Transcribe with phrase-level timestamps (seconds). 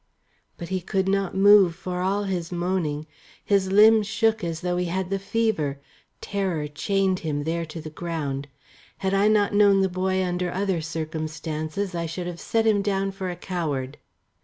[0.57, 3.05] But he could not move for all his moaning.
[3.45, 5.79] His limbs shook as though he had the fever;
[6.21, 8.47] terror chained him there to the ground.
[9.05, 13.11] Had I not known the boy under other circumstances, I should have set him down
[13.11, 13.99] for a coward.